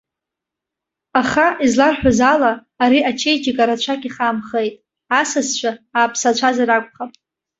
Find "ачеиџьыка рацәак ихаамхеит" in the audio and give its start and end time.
3.09-4.75